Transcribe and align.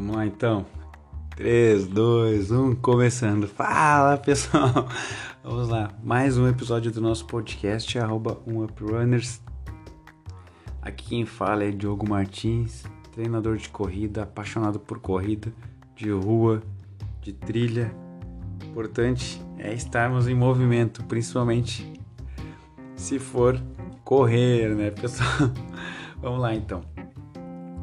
Vamos 0.00 0.16
lá 0.16 0.24
então. 0.24 0.64
3, 1.36 1.86
2, 1.86 2.50
1, 2.50 2.76
começando. 2.76 3.46
Fala 3.46 4.16
pessoal! 4.16 4.88
Vamos 5.44 5.68
lá, 5.68 5.92
mais 6.02 6.38
um 6.38 6.48
episódio 6.48 6.90
do 6.90 7.02
nosso 7.02 7.26
podcast, 7.26 7.98
arroba 7.98 8.40
UpRunners. 8.46 9.42
Aqui 10.80 11.10
quem 11.10 11.26
fala 11.26 11.64
é 11.64 11.70
Diogo 11.70 12.08
Martins, 12.08 12.82
treinador 13.12 13.58
de 13.58 13.68
corrida, 13.68 14.22
apaixonado 14.22 14.80
por 14.80 15.00
corrida, 15.00 15.52
de 15.94 16.10
rua, 16.10 16.62
de 17.20 17.34
trilha. 17.34 17.94
Importante 18.70 19.38
é 19.58 19.74
estarmos 19.74 20.26
em 20.28 20.34
movimento, 20.34 21.04
principalmente 21.04 21.92
se 22.96 23.18
for 23.18 23.60
correr, 24.02 24.74
né, 24.74 24.90
pessoal? 24.90 25.52
Vamos 26.22 26.40
lá 26.40 26.54
então. 26.54 26.82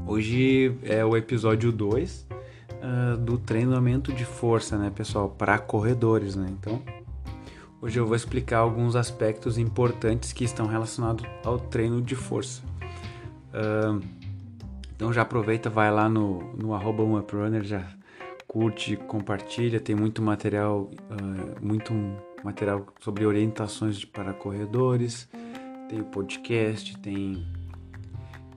Hoje 0.08 0.74
é 0.84 1.04
o 1.04 1.18
episódio 1.18 1.70
2 1.70 2.22
uh, 2.22 2.36
ah, 2.82 3.16
do 3.18 3.38
treinamento 3.38 4.14
de 4.14 4.24
força, 4.24 4.78
né, 4.78 4.90
pessoal, 4.90 5.30
para 5.30 5.60
corredores, 5.60 6.34
né? 6.34 6.48
Então, 6.50 6.82
hoje 7.82 8.00
eu 8.00 8.06
vou 8.08 8.16
explicar 8.16 8.60
alguns 8.60 8.96
aspectos 8.96 9.58
importantes 9.58 10.32
que 10.32 10.46
estão 10.46 10.66
relacionados 10.66 11.26
ao 11.44 11.60
treino 11.60 12.02
de 12.02 12.16
força. 12.16 12.62
Uh, 13.50 14.02
então 14.96 15.12
já 15.12 15.24
aproveita, 15.24 15.70
vai 15.70 15.92
lá 15.92 16.08
no, 16.08 16.54
no 16.56 16.74
arroba 16.74 17.04
umaprunner, 17.04 17.66
já 17.66 17.86
curte, 18.48 18.96
compartilha, 18.96 19.78
tem 19.78 19.94
muito 19.94 20.22
material, 20.22 20.90
uh, 21.12 21.62
muito 21.62 21.94
material 22.46 22.88
sobre 23.02 23.26
orientações 23.26 24.06
para 24.06 24.32
corredores, 24.32 25.28
tem 25.90 26.00
o 26.00 26.06
podcast, 26.06 26.98
tem 27.00 27.46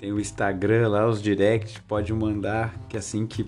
tem 0.00 0.10
o 0.12 0.18
Instagram 0.18 0.88
lá, 0.88 1.06
os 1.06 1.20
directs, 1.20 1.76
pode 1.86 2.10
mandar, 2.14 2.74
que 2.88 2.96
é 2.96 2.98
assim 2.98 3.26
que 3.26 3.46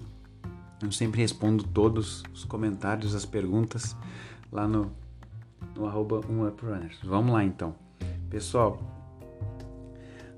eu 0.83 0.93
sempre 0.93 1.23
respondo 1.23 1.65
todos 1.65 2.23
os 2.35 2.45
comentários, 2.45 3.15
as 3.15 3.25
perguntas 3.25 3.97
lá 4.53 4.69
no, 4.69 4.93
no 5.75 5.87
arroba 5.87 6.21
umuprunners. 6.29 6.99
Vamos 7.03 7.33
lá 7.33 7.43
então. 7.43 7.75
Pessoal, 8.29 8.79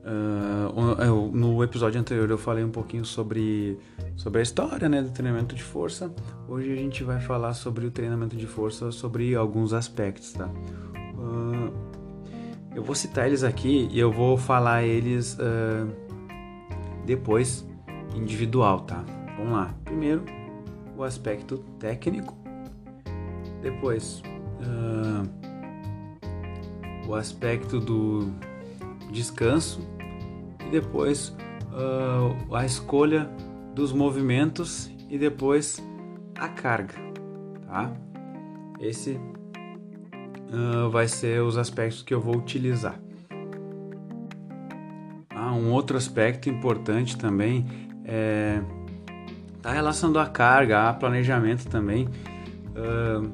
uh, 0.04 1.32
no 1.32 1.64
episódio 1.64 2.00
anterior 2.00 2.30
eu 2.30 2.38
falei 2.38 2.62
um 2.62 2.70
pouquinho 2.70 3.04
sobre, 3.04 3.76
sobre 4.16 4.38
a 4.38 4.42
história 4.42 4.88
né, 4.88 5.02
do 5.02 5.10
treinamento 5.10 5.56
de 5.56 5.64
força. 5.64 6.14
Hoje 6.46 6.72
a 6.72 6.76
gente 6.76 7.02
vai 7.02 7.18
falar 7.18 7.54
sobre 7.54 7.86
o 7.86 7.90
treinamento 7.90 8.36
de 8.36 8.46
força, 8.46 8.92
sobre 8.92 9.34
alguns 9.34 9.72
aspectos, 9.72 10.32
tá? 10.32 10.46
Uh, 10.46 11.74
eu 12.76 12.84
vou 12.84 12.94
citar 12.94 13.26
eles 13.26 13.42
aqui 13.42 13.88
e 13.90 13.98
eu 13.98 14.12
vou 14.12 14.36
falar 14.36 14.84
eles... 14.84 15.36
Uh, 15.40 16.03
depois 17.04 17.66
individual, 18.14 18.80
tá? 18.80 19.04
Vamos 19.36 19.52
lá. 19.52 19.74
Primeiro, 19.84 20.24
o 20.96 21.02
aspecto 21.02 21.58
técnico, 21.78 22.36
depois 23.60 24.22
uh, 24.60 25.28
o 27.08 27.14
aspecto 27.14 27.80
do 27.80 28.30
descanso 29.10 29.80
e 30.66 30.70
depois 30.70 31.28
uh, 31.72 32.54
a 32.54 32.64
escolha 32.64 33.28
dos 33.74 33.92
movimentos 33.92 34.90
e 35.08 35.18
depois 35.18 35.82
a 36.36 36.48
carga, 36.48 36.94
tá? 37.66 37.92
Esse 38.80 39.18
uh, 40.52 40.90
vai 40.90 41.08
ser 41.08 41.42
os 41.42 41.56
aspectos 41.56 42.02
que 42.02 42.14
eu 42.14 42.20
vou 42.20 42.36
utilizar 42.36 43.00
um 45.54 45.72
outro 45.72 45.96
aspecto 45.96 46.48
importante 46.48 47.16
também 47.16 47.66
é 48.04 48.60
tá 49.64 49.72
relacionado 49.72 50.18
à 50.18 50.26
carga, 50.26 50.90
a 50.90 50.92
planejamento 50.92 51.66
também. 51.68 52.06
Uh, 52.06 53.32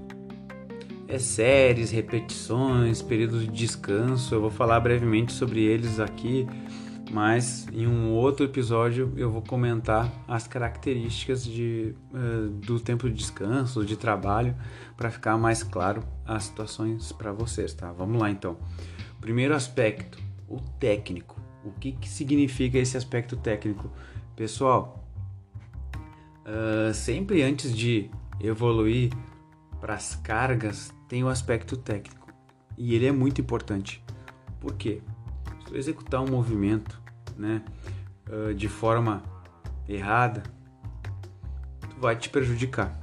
é 1.09 1.19
séries, 1.19 1.91
repetições, 1.91 3.03
períodos 3.03 3.43
de 3.43 3.49
descanso. 3.49 4.33
Eu 4.33 4.41
vou 4.41 4.51
falar 4.51 4.79
brevemente 4.79 5.33
sobre 5.33 5.61
eles 5.61 5.99
aqui, 5.99 6.47
mas 7.11 7.67
em 7.73 7.85
um 7.89 8.13
outro 8.13 8.47
episódio 8.47 9.13
eu 9.17 9.29
vou 9.29 9.43
comentar 9.43 10.09
as 10.29 10.47
características 10.47 11.45
de, 11.45 11.97
uh, 12.15 12.49
do 12.49 12.79
tempo 12.79 13.09
de 13.09 13.17
descanso, 13.17 13.85
de 13.85 13.97
trabalho, 13.97 14.55
para 14.97 15.11
ficar 15.11 15.37
mais 15.37 15.65
claro 15.65 16.05
as 16.25 16.45
situações 16.45 17.11
para 17.11 17.33
vocês, 17.33 17.75
tá? 17.75 17.91
Vamos 17.91 18.21
lá 18.21 18.31
então. 18.31 18.57
Primeiro 19.21 19.53
aspecto, 19.53 20.17
o 20.49 20.61
técnico. 20.79 21.40
O 21.65 21.71
que, 21.73 21.93
que 21.93 22.09
significa 22.09 22.79
esse 22.79 22.97
aspecto 22.97 23.37
técnico? 23.37 23.91
Pessoal, 24.35 25.05
uh, 26.47 26.95
sempre 26.95 27.43
antes 27.43 27.77
de 27.77 28.11
evoluir 28.41 29.13
para 29.81 29.95
as 29.95 30.15
cargas, 30.15 30.93
tem 31.09 31.23
o 31.23 31.29
aspecto 31.29 31.77
técnico. 31.77 32.29
E 32.79 32.95
ele 32.95 33.07
é 33.07 33.13
muito 33.13 33.41
importante. 33.41 34.03
Por 34.61 34.75
quê? 34.75 35.03
Se 35.61 35.67
tu 35.67 35.77
executar 35.77 36.23
um 36.23 36.31
movimento 36.31 37.01
né, 37.37 37.63
uh, 38.29 38.55
de 38.55 38.69
forma 38.69 39.23
errada, 39.89 40.43
tu 41.81 42.01
vai 42.01 42.17
te 42.17 42.31
prejudicar. 42.31 42.99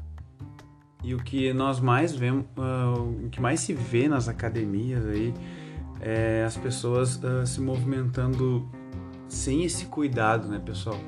E 1.04 1.14
o 1.14 1.20
que 1.20 1.54
nós 1.54 1.80
mais 1.80 2.16
vemos, 2.16 2.46
uh, 2.58 3.26
o 3.26 3.30
que 3.30 3.40
mais 3.40 3.60
se 3.60 3.74
vê 3.74 4.08
nas 4.08 4.28
academias 4.28 5.06
aí, 5.06 5.34
é, 6.00 6.44
as 6.46 6.58
pessoas 6.58 7.16
uh, 7.18 7.46
se 7.46 7.62
movimentando 7.62 8.70
sem 9.28 9.64
esse 9.64 9.86
cuidado, 9.86 10.48
né, 10.48 10.62
pessoal? 10.64 11.00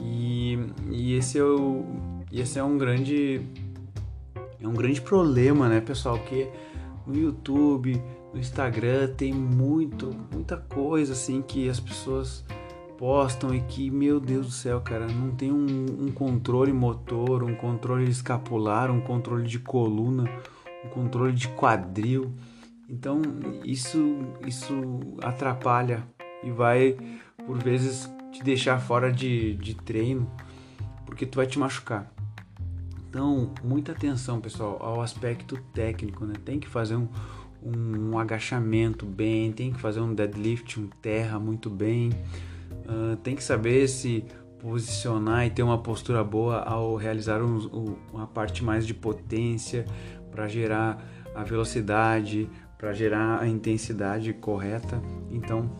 E, 0.00 0.58
e 0.90 1.14
esse, 1.14 1.38
é 1.38 1.44
o, 1.44 1.84
esse 2.32 2.58
é 2.58 2.64
um 2.64 2.76
grande 2.76 3.40
é 4.60 4.68
um 4.68 4.72
grande 4.72 5.00
problema, 5.00 5.68
né, 5.68 5.80
pessoal? 5.80 6.18
Que 6.18 6.48
no 7.06 7.14
YouTube, 7.14 8.02
no 8.32 8.40
Instagram 8.40 9.08
tem 9.08 9.32
muito, 9.32 10.10
muita 10.32 10.56
coisa 10.56 11.12
assim 11.12 11.42
que 11.42 11.68
as 11.68 11.78
pessoas 11.78 12.44
postam 12.96 13.54
e 13.54 13.60
que, 13.60 13.90
meu 13.90 14.18
Deus 14.18 14.46
do 14.46 14.52
céu, 14.52 14.80
cara, 14.80 15.06
não 15.06 15.32
tem 15.32 15.52
um, 15.52 16.06
um 16.06 16.12
controle 16.12 16.72
motor, 16.72 17.42
um 17.42 17.54
controle 17.54 18.08
escapular, 18.08 18.90
um 18.90 19.00
controle 19.00 19.46
de 19.46 19.58
coluna, 19.58 20.24
um 20.84 20.88
controle 20.88 21.32
de 21.32 21.48
quadril. 21.48 22.32
Então 22.88 23.22
isso, 23.64 24.18
isso 24.46 24.74
atrapalha 25.22 26.02
e 26.42 26.50
vai 26.50 26.96
por 27.46 27.62
vezes 27.62 28.10
te 28.32 28.42
deixar 28.42 28.78
fora 28.78 29.12
de, 29.12 29.54
de 29.54 29.74
treino 29.74 30.30
porque 31.06 31.24
tu 31.24 31.36
vai 31.36 31.46
te 31.46 31.58
machucar. 31.58 32.12
Então, 33.08 33.52
muita 33.62 33.92
atenção, 33.92 34.40
pessoal, 34.40 34.76
ao 34.80 35.00
aspecto 35.00 35.56
técnico, 35.72 36.24
né? 36.24 36.34
Tem 36.44 36.58
que 36.58 36.66
fazer 36.66 36.96
um, 36.96 37.06
um, 37.64 38.18
agachamento 38.18 39.06
bem, 39.06 39.52
tem 39.52 39.72
que 39.72 39.80
fazer 39.80 40.00
um 40.00 40.12
deadlift, 40.12 40.80
um 40.80 40.88
terra 41.00 41.38
muito 41.38 41.70
bem, 41.70 42.10
uh, 42.88 43.16
tem 43.18 43.36
que 43.36 43.44
saber 43.44 43.86
se 43.86 44.24
posicionar 44.58 45.46
e 45.46 45.50
ter 45.50 45.62
uma 45.62 45.78
postura 45.78 46.24
boa 46.24 46.62
ao 46.62 46.96
realizar 46.96 47.40
um, 47.40 47.58
um, 47.72 47.96
uma 48.12 48.26
parte 48.26 48.64
mais 48.64 48.84
de 48.84 48.92
potência 48.92 49.84
para 50.32 50.48
gerar 50.48 51.00
a 51.36 51.44
velocidade, 51.44 52.50
para 52.84 52.92
gerar 52.92 53.40
a 53.40 53.48
intensidade 53.48 54.30
correta. 54.34 55.00
Então, 55.30 55.70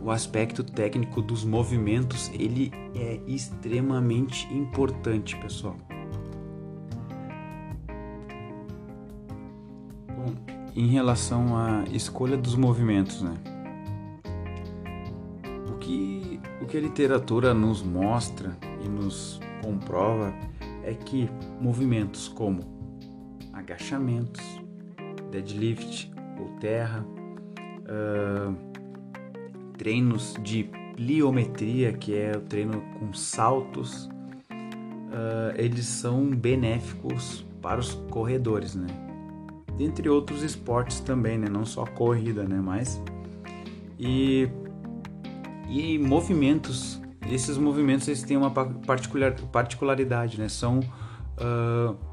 o 0.00 0.08
aspecto 0.08 0.62
técnico 0.62 1.20
dos 1.20 1.44
movimentos 1.44 2.30
ele 2.32 2.70
é 2.94 3.18
extremamente 3.26 4.46
importante, 4.54 5.36
pessoal. 5.38 5.76
Bom, 10.06 10.32
em 10.76 10.86
relação 10.86 11.56
à 11.56 11.82
escolha 11.90 12.36
dos 12.36 12.54
movimentos, 12.54 13.20
né? 13.20 13.34
O 15.66 15.76
que, 15.78 16.40
o 16.62 16.66
que 16.66 16.76
a 16.76 16.80
literatura 16.80 17.52
nos 17.52 17.82
mostra 17.82 18.56
e 18.80 18.88
nos 18.88 19.40
comprova 19.60 20.32
é 20.84 20.94
que 20.94 21.28
movimentos 21.60 22.28
como 22.28 22.60
agachamentos, 23.52 24.40
deadlift, 25.32 26.16
ou 26.38 26.48
terra, 26.58 27.04
uh, 27.84 28.54
treinos 29.76 30.34
de 30.42 30.70
pliometria, 30.96 31.92
que 31.92 32.16
é 32.16 32.32
o 32.36 32.40
treino 32.40 32.82
com 32.98 33.12
saltos, 33.12 34.06
uh, 34.06 35.54
eles 35.56 35.86
são 35.86 36.28
benéficos 36.28 37.46
para 37.62 37.80
os 37.80 37.94
corredores, 38.10 38.74
né? 38.74 38.86
Dentre 39.76 40.08
outros 40.08 40.42
esportes 40.42 41.00
também, 41.00 41.38
né? 41.38 41.48
Não 41.48 41.64
só 41.64 41.84
corrida, 41.86 42.44
né? 42.44 42.60
Mas 42.60 43.00
e 43.98 44.48
e 45.68 45.98
movimentos, 45.98 47.00
esses 47.30 47.58
movimentos 47.58 48.08
eles 48.08 48.22
têm 48.22 48.36
uma 48.36 48.50
particular, 48.50 49.34
particularidade, 49.52 50.40
né? 50.40 50.48
São 50.48 50.80
uh, 50.80 52.07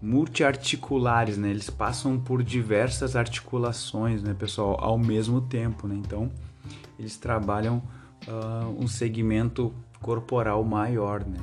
multiarticulares, 0.00 1.36
né? 1.36 1.50
Eles 1.50 1.70
passam 1.70 2.18
por 2.18 2.42
diversas 2.42 3.16
articulações, 3.16 4.22
né, 4.22 4.34
pessoal, 4.34 4.76
ao 4.80 4.98
mesmo 4.98 5.40
tempo, 5.40 5.86
né? 5.86 5.94
Então, 5.96 6.30
eles 6.98 7.16
trabalham 7.16 7.82
uh, 8.26 8.68
um 8.78 8.86
segmento 8.86 9.72
corporal 10.00 10.62
maior, 10.64 11.24
né? 11.24 11.38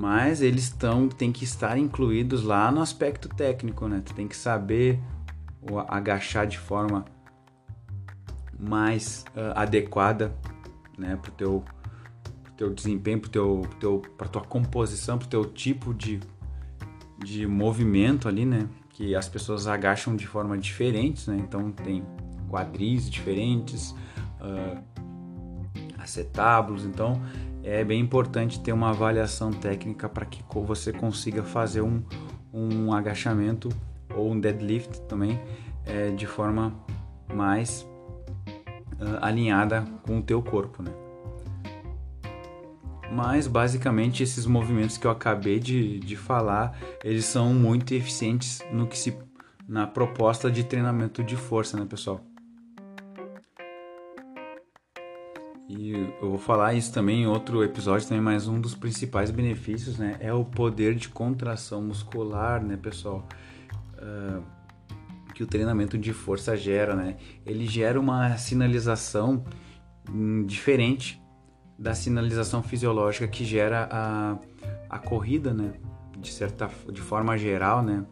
mas 0.00 0.40
eles 0.40 0.64
estão 0.64 1.08
tem 1.08 1.32
que 1.32 1.44
estar 1.44 1.76
incluídos 1.76 2.42
lá 2.42 2.70
no 2.70 2.80
aspecto 2.80 3.28
técnico, 3.28 3.88
né? 3.88 4.00
Tu 4.04 4.14
tem 4.14 4.26
que 4.26 4.36
saber 4.36 4.98
agachar 5.88 6.46
de 6.46 6.58
forma 6.58 7.04
mais 8.58 9.24
uh, 9.36 9.52
adequada, 9.54 10.34
né, 10.96 11.18
pro 11.20 11.30
teu 11.32 11.64
teu 12.60 12.68
desempenho, 12.68 13.18
pro 13.18 13.30
teu, 13.30 13.62
teu 13.80 14.02
para 14.18 14.28
tua 14.28 14.42
composição, 14.42 15.16
pro 15.16 15.26
teu 15.26 15.46
tipo 15.46 15.94
de 15.94 16.20
de 17.18 17.46
movimento 17.46 18.28
ali, 18.28 18.44
né? 18.44 18.68
Que 18.90 19.14
as 19.14 19.28
pessoas 19.28 19.66
agacham 19.66 20.14
de 20.14 20.26
forma 20.26 20.58
diferente, 20.58 21.30
né? 21.30 21.38
Então 21.38 21.70
tem 21.70 22.04
quadris 22.50 23.10
diferentes, 23.10 23.94
uh, 24.40 24.82
acetábulos, 25.98 26.84
então 26.84 27.20
é 27.62 27.82
bem 27.82 28.00
importante 28.00 28.60
ter 28.60 28.72
uma 28.72 28.90
avaliação 28.90 29.50
técnica 29.50 30.08
para 30.08 30.26
que 30.26 30.42
você 30.54 30.92
consiga 30.92 31.42
fazer 31.42 31.82
um, 31.82 32.02
um 32.52 32.92
agachamento 32.92 33.68
ou 34.14 34.32
um 34.32 34.40
deadlift 34.40 35.00
também 35.02 35.38
é, 35.84 36.10
de 36.10 36.26
forma 36.26 36.74
mais 37.32 37.86
uh, 38.98 39.18
alinhada 39.20 39.82
com 40.02 40.18
o 40.18 40.22
teu 40.22 40.42
corpo, 40.42 40.82
né? 40.82 40.92
Mas 43.10 43.46
basicamente 43.46 44.22
esses 44.22 44.46
movimentos 44.46 44.96
que 44.96 45.06
eu 45.06 45.10
acabei 45.10 45.58
de, 45.58 45.98
de 45.98 46.16
falar, 46.16 46.78
eles 47.02 47.24
são 47.24 47.52
muito 47.52 47.92
eficientes 47.92 48.60
no 48.72 48.86
que 48.86 48.96
se 48.96 49.16
na 49.68 49.86
proposta 49.86 50.50
de 50.50 50.64
treinamento 50.64 51.22
de 51.22 51.36
força, 51.36 51.76
né, 51.76 51.86
pessoal? 51.88 52.20
E 55.68 55.92
eu 56.20 56.30
vou 56.30 56.38
falar 56.38 56.74
isso 56.74 56.92
também 56.92 57.22
em 57.22 57.26
outro 57.26 57.62
episódio 57.62 58.08
também, 58.08 58.22
mas 58.22 58.48
um 58.48 58.60
dos 58.60 58.74
principais 58.74 59.30
benefícios, 59.30 59.98
né, 59.98 60.16
é 60.18 60.32
o 60.32 60.44
poder 60.44 60.96
de 60.96 61.08
contração 61.08 61.80
muscular, 61.82 62.62
né, 62.62 62.76
pessoal? 62.76 63.28
Uh, 63.94 64.42
que 65.32 65.44
o 65.44 65.46
treinamento 65.46 65.96
de 65.96 66.12
força 66.12 66.56
gera, 66.56 66.94
né? 66.94 67.16
Ele 67.46 67.64
gera 67.66 67.98
uma 67.98 68.36
sinalização 68.36 69.44
hum, 70.10 70.44
diferente 70.44 71.20
da 71.80 71.94
sinalização 71.94 72.62
fisiológica 72.62 73.26
que 73.26 73.42
gera 73.42 73.88
a, 73.90 74.36
a 74.90 74.98
corrida, 74.98 75.54
né? 75.54 75.72
De 76.18 76.30
certa 76.30 76.68
de 76.92 77.00
forma 77.00 77.38
geral, 77.38 77.82
né? 77.82 78.04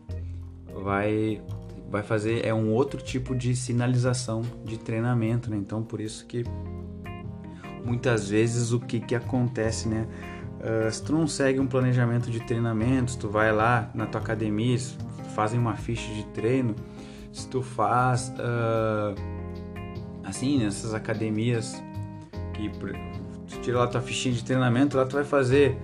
Vai 0.82 1.42
vai 1.90 2.02
fazer 2.02 2.46
é 2.46 2.54
um 2.54 2.72
outro 2.72 3.00
tipo 3.02 3.34
de 3.34 3.54
sinalização 3.54 4.40
de 4.64 4.78
treinamento, 4.78 5.50
né? 5.50 5.58
Então 5.58 5.82
por 5.82 6.00
isso 6.00 6.24
que 6.26 6.44
muitas 7.84 8.30
vezes 8.30 8.72
o 8.72 8.80
que 8.80 9.00
que 9.00 9.14
acontece, 9.14 9.86
né? 9.86 10.08
Uh, 10.58 10.90
se 10.90 11.02
tu 11.02 11.12
não 11.12 11.26
segue 11.26 11.60
um 11.60 11.66
planejamento 11.66 12.30
de 12.30 12.40
treinamento, 12.40 13.18
tu 13.18 13.28
vai 13.28 13.52
lá 13.52 13.90
na 13.94 14.06
tua 14.06 14.20
academia, 14.20 14.78
fazem 15.34 15.60
uma 15.60 15.76
ficha 15.76 16.12
de 16.14 16.24
treino, 16.28 16.74
se 17.32 17.46
tu 17.46 17.62
faz 17.62 18.30
uh, 18.30 19.14
assim 20.24 20.58
nessas 20.58 20.94
academias 20.94 21.80
que 22.54 22.70
tira 23.68 23.80
lá 23.80 23.86
tua 23.86 24.00
fichinha 24.00 24.34
de 24.34 24.42
treinamento, 24.42 24.96
lá 24.96 25.04
tu 25.04 25.14
vai 25.14 25.24
fazer 25.24 25.76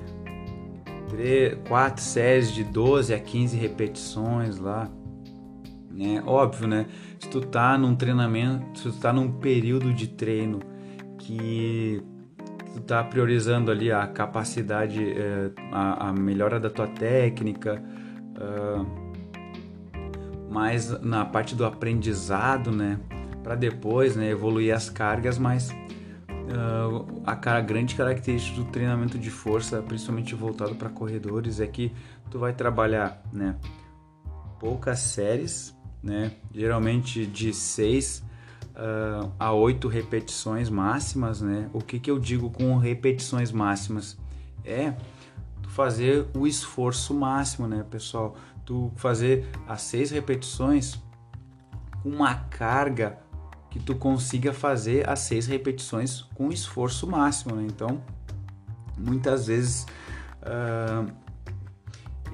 3, 1.10 1.58
4 1.68 2.02
séries 2.02 2.50
de 2.50 2.64
12 2.64 3.12
a 3.12 3.18
15 3.18 3.58
repetições 3.58 4.58
lá. 4.58 4.88
Né? 5.90 6.22
Óbvio, 6.24 6.66
né? 6.66 6.86
Se 7.20 7.28
tu 7.28 7.42
tá 7.42 7.76
num 7.76 7.94
treinamento, 7.94 8.78
se 8.78 8.90
tu 8.90 8.98
tá 8.98 9.12
num 9.12 9.30
período 9.32 9.92
de 9.92 10.08
treino 10.08 10.60
que 11.18 12.02
tu 12.72 12.80
tá 12.80 13.04
priorizando 13.04 13.70
ali 13.70 13.92
a 13.92 14.06
capacidade, 14.06 15.04
eh, 15.04 15.50
a, 15.70 16.08
a, 16.08 16.12
melhora 16.12 16.58
da 16.58 16.70
tua 16.70 16.86
técnica, 16.86 17.82
uh, 18.38 19.04
mais 20.50 20.90
na 21.02 21.24
parte 21.24 21.54
do 21.54 21.66
aprendizado, 21.66 22.72
né? 22.72 22.98
Para 23.42 23.54
depois, 23.54 24.16
né, 24.16 24.30
evoluir 24.30 24.74
as 24.74 24.88
cargas, 24.88 25.38
mas 25.38 25.70
uh, 26.44 27.22
a 27.24 27.36
cara, 27.36 27.60
grande 27.60 27.94
característica 27.94 28.56
do 28.56 28.64
treinamento 28.66 29.18
de 29.18 29.30
força, 29.30 29.82
principalmente 29.82 30.34
voltado 30.34 30.74
para 30.74 30.88
corredores, 30.88 31.60
é 31.60 31.66
que 31.66 31.92
tu 32.30 32.38
vai 32.38 32.52
trabalhar, 32.52 33.22
né, 33.32 33.56
poucas 34.58 34.98
séries, 35.00 35.76
né, 36.02 36.32
geralmente 36.52 37.26
de 37.26 37.52
6 37.52 38.24
uh, 38.74 39.32
a 39.38 39.52
8 39.52 39.88
repetições 39.88 40.68
máximas, 40.68 41.40
né? 41.40 41.68
O 41.72 41.80
que, 41.80 41.98
que 41.98 42.10
eu 42.10 42.18
digo 42.18 42.50
com 42.50 42.76
repetições 42.76 43.50
máximas? 43.50 44.18
É 44.64 44.94
fazer 45.68 46.26
o 46.36 46.46
esforço 46.46 47.14
máximo, 47.14 47.66
né, 47.66 47.84
pessoal? 47.90 48.36
Tu 48.64 48.92
fazer 48.96 49.46
as 49.66 49.82
seis 49.82 50.10
repetições 50.10 50.98
com 52.02 52.10
uma 52.10 52.34
carga 52.34 53.18
que 53.74 53.80
tu 53.80 53.96
consiga 53.96 54.52
fazer 54.52 55.08
as 55.10 55.18
seis 55.18 55.48
repetições 55.48 56.20
com 56.36 56.50
esforço 56.50 57.08
máximo, 57.08 57.56
né? 57.56 57.66
Então, 57.66 58.00
muitas 58.96 59.48
vezes 59.48 59.84
uh, 60.42 61.10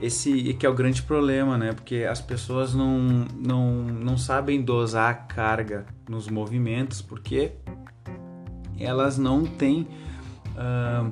esse 0.03 0.53
que 0.53 0.67
é 0.67 0.69
o 0.69 0.75
grande 0.75 1.03
problema, 1.03 1.57
né? 1.57 1.73
Porque 1.73 2.07
as 2.07 2.21
pessoas 2.21 2.75
não, 2.75 3.25
não, 3.35 3.83
não 3.85 4.19
sabem 4.19 4.61
dosar 4.61 5.11
a 5.11 5.15
carga 5.15 5.87
nos 6.07 6.29
movimentos 6.29 7.01
porque 7.01 7.53
elas 8.79 9.17
não 9.17 9.47
têm 9.47 9.89
uh, 10.49 11.11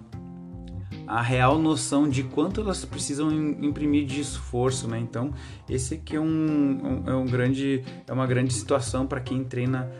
a 1.06 1.22
real 1.22 1.58
noção 1.58 2.06
de 2.06 2.22
quanto 2.22 2.60
elas 2.60 2.84
precisam 2.84 3.32
imprimir 3.32 4.04
de 4.04 4.20
esforço, 4.20 4.86
né? 4.88 4.98
Então, 4.98 5.32
esse 5.70 5.94
aqui 5.94 6.16
é 6.16 6.20
um, 6.20 6.26
um 6.26 7.10
é 7.10 7.16
um 7.16 7.24
grande 7.24 7.82
é 8.06 8.12
uma 8.12 8.26
grande 8.26 8.52
situação 8.52 9.06
para 9.06 9.22
quem 9.22 9.42
treina 9.42 9.90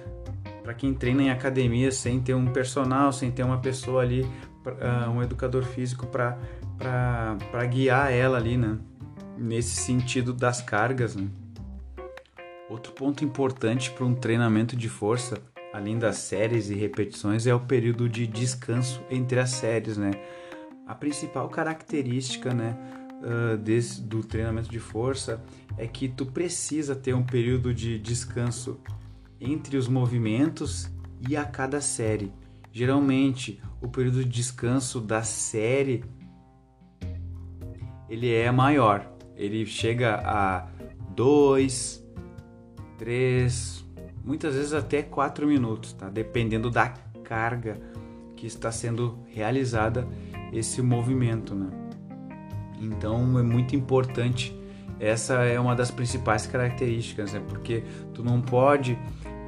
para 0.69 0.75
quem 0.75 0.93
treina 0.93 1.23
em 1.23 1.31
academia 1.31 1.91
sem 1.91 2.21
ter 2.21 2.35
um 2.35 2.53
personal, 2.53 3.11
sem 3.11 3.31
ter 3.31 3.43
uma 3.43 3.57
pessoa 3.57 4.03
ali, 4.03 4.21
uh, 4.21 5.11
um 5.11 5.23
educador 5.23 5.65
físico 5.65 6.07
para 6.07 6.37
guiar 7.71 8.13
ela 8.13 8.37
ali, 8.37 8.59
né? 8.59 8.77
Nesse 9.39 9.77
sentido 9.77 10.31
das 10.31 10.61
cargas, 10.61 11.17
né? 11.17 11.27
Outro 12.69 12.93
ponto 12.93 13.25
importante 13.25 13.91
para 13.91 14.05
um 14.05 14.15
treinamento 14.15 14.77
de 14.77 14.91
força, 14.91 15.39
além 15.73 15.99
das 15.99 16.19
séries 16.19 16.69
e 16.69 16.75
repetições, 16.75 17.47
é 17.47 17.55
o 17.55 17.61
período 17.61 18.07
de 18.07 18.27
descanso 18.27 19.01
entre 19.09 19.41
as 19.41 19.49
séries, 19.49 19.97
né? 19.97 20.11
A 20.87 20.95
principal 20.95 21.49
característica, 21.49 22.53
né, 22.53 22.77
uh, 23.23 23.57
desse, 23.57 24.03
do 24.03 24.23
treinamento 24.23 24.69
de 24.69 24.79
força 24.79 25.43
é 25.79 25.87
que 25.87 26.09
tu 26.09 26.27
precisa 26.27 26.95
ter 26.95 27.15
um 27.15 27.25
período 27.25 27.73
de 27.73 27.99
descanso 27.99 28.79
entre 29.41 29.77
os 29.77 29.89
movimentos 29.89 30.91
e 31.29 31.37
a 31.37 31.45
cada 31.45 31.81
série. 31.81 32.33
Geralmente, 32.73 33.61
o 33.81 33.89
período 33.89 34.25
de 34.25 34.31
descanso 34.31 35.01
da 35.01 35.23
série 35.23 36.05
ele 38.09 38.33
é 38.33 38.51
maior. 38.51 39.11
Ele 39.37 39.65
chega 39.67 40.21
a 40.25 40.67
2, 41.15 42.05
3, 42.97 43.85
muitas 44.25 44.55
vezes 44.55 44.73
até 44.73 45.03
4 45.03 45.47
minutos, 45.47 45.93
tá? 45.93 46.09
Dependendo 46.09 46.71
da 46.71 46.89
carga 47.23 47.79
que 48.37 48.47
está 48.47 48.73
sendo 48.73 49.19
realizada 49.27 50.09
esse 50.53 50.81
movimento, 50.81 51.55
né? 51.55 51.69
Então 52.81 53.39
é 53.39 53.43
muito 53.43 53.77
importante. 53.77 54.57
Essa 54.99 55.45
é 55.45 55.61
uma 55.61 55.77
das 55.77 55.91
principais 55.91 56.47
características, 56.47 57.33
né? 57.33 57.43
Porque 57.47 57.85
tu 58.15 58.25
não 58.25 58.41
pode 58.41 58.99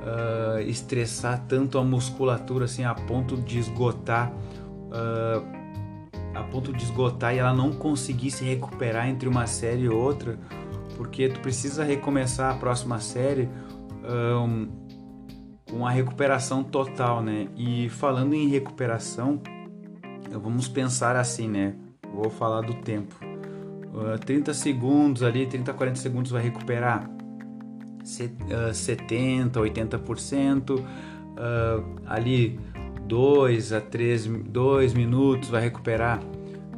uh, 0.00 0.60
estressar 0.60 1.44
tanto 1.46 1.78
a 1.78 1.84
musculatura 1.84 2.64
assim 2.64 2.84
a 2.84 2.94
ponto 2.94 3.36
de 3.36 3.58
esgotar 3.58 4.32
uh, 4.32 5.60
a 6.34 6.42
ponto 6.44 6.72
de 6.72 6.84
esgotar 6.84 7.34
e 7.34 7.38
ela 7.38 7.52
não 7.52 7.72
conseguir 7.72 8.30
se 8.30 8.44
recuperar 8.44 9.08
entre 9.08 9.28
uma 9.28 9.46
série 9.46 9.82
e 9.82 9.88
outra 9.88 10.38
porque 10.96 11.28
tu 11.28 11.40
precisa 11.40 11.84
recomeçar 11.84 12.54
a 12.54 12.58
próxima 12.58 12.98
série 13.00 13.48
um, 14.04 14.68
com 15.70 15.86
a 15.86 15.90
recuperação 15.90 16.62
total 16.62 17.22
né? 17.22 17.48
E 17.56 17.88
falando 17.88 18.34
em 18.34 18.48
recuperação 18.48 19.40
vamos 20.30 20.68
pensar 20.68 21.16
assim 21.16 21.48
né? 21.48 21.74
Vou 22.12 22.28
falar 22.28 22.62
do 22.62 22.74
tempo. 22.74 23.14
Uh, 23.94 24.18
30 24.18 24.54
segundos 24.54 25.22
ali 25.22 25.46
30 25.46 25.72
40 25.72 25.96
segundos 25.96 26.30
vai 26.30 26.42
recuperar 26.42 27.10
70%, 28.04 29.52
80%, 29.52 30.80
uh, 30.80 30.84
ali 32.06 32.58
2 33.06 33.72
a 33.72 33.80
3 33.80 34.26
2 34.26 34.94
minutos 34.94 35.48
vai 35.48 35.62
recuperar 35.62 36.20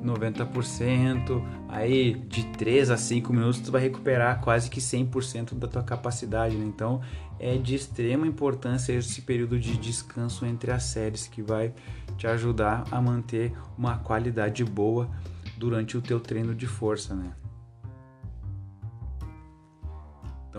90%, 0.02 1.42
aí 1.68 2.14
de 2.14 2.44
3 2.56 2.90
a 2.90 2.96
5 2.96 3.32
minutos 3.32 3.60
tu 3.60 3.70
vai 3.70 3.80
recuperar 3.80 4.40
quase 4.40 4.68
que 4.68 4.80
100% 4.80 5.54
da 5.54 5.68
tua 5.68 5.82
capacidade, 5.82 6.56
né? 6.56 6.64
Então 6.66 7.00
é 7.38 7.56
de 7.56 7.74
extrema 7.74 8.26
importância 8.26 8.92
esse 8.92 9.22
período 9.22 9.58
de 9.58 9.76
descanso 9.76 10.44
entre 10.44 10.70
as 10.70 10.84
séries 10.84 11.26
que 11.26 11.42
vai 11.42 11.72
te 12.16 12.26
ajudar 12.26 12.84
a 12.90 13.00
manter 13.00 13.52
uma 13.76 13.98
qualidade 13.98 14.64
boa 14.64 15.10
durante 15.56 15.96
o 15.96 16.02
teu 16.02 16.18
treino 16.18 16.54
de 16.54 16.66
força, 16.66 17.14
né? 17.14 17.32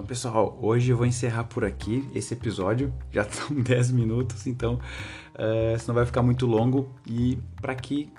Então, 0.03 0.09
pessoal, 0.09 0.59
hoje 0.61 0.91
eu 0.91 0.97
vou 0.97 1.05
encerrar 1.05 1.45
por 1.45 1.63
aqui 1.63 2.05
esse 2.13 2.33
episódio. 2.33 2.93
Já 3.09 3.21
estão 3.23 3.55
10 3.55 3.91
minutos, 3.91 4.45
então 4.45 4.73
uh, 4.75 5.79
senão 5.79 5.95
vai 5.95 6.05
ficar 6.05 6.21
muito 6.21 6.45
longo. 6.45 6.93
E 7.07 7.39
para 7.61 7.73
que 7.73 8.11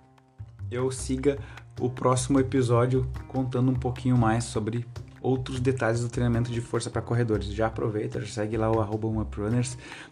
eu 0.70 0.90
siga 0.90 1.38
o 1.78 1.90
próximo 1.90 2.40
episódio 2.40 3.06
contando 3.28 3.70
um 3.70 3.74
pouquinho 3.74 4.16
mais 4.16 4.44
sobre 4.44 4.86
outros 5.20 5.60
detalhes 5.60 6.00
do 6.00 6.08
treinamento 6.08 6.50
de 6.50 6.60
força 6.62 6.88
para 6.88 7.02
corredores. 7.02 7.52
Já 7.52 7.66
aproveita, 7.66 8.18
já 8.18 8.26
segue 8.28 8.56
lá 8.56 8.70
o 8.70 8.80
arroba 8.80 9.06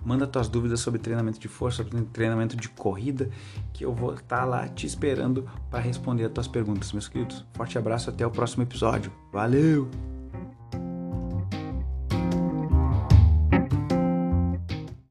manda 0.05 0.26
tuas 0.26 0.49
dúvidas 0.49 0.81
sobre 0.81 1.00
treinamento 1.00 1.38
de 1.38 1.49
força, 1.49 1.79
sobre 1.79 2.02
treinamento 2.02 2.55
de 2.55 2.69
corrida, 2.69 3.31
que 3.73 3.83
eu 3.83 3.95
vou 3.95 4.12
estar 4.12 4.41
tá 4.41 4.45
lá 4.45 4.69
te 4.69 4.87
esperando 4.87 5.49
para 5.71 5.81
responder 5.81 6.26
as 6.26 6.33
tuas 6.33 6.49
perguntas, 6.49 6.93
meus 6.93 7.09
queridos. 7.09 7.47
Forte 7.55 7.79
abraço, 7.79 8.11
até 8.11 8.26
o 8.26 8.31
próximo 8.31 8.62
episódio. 8.62 9.11
Valeu! 9.33 10.12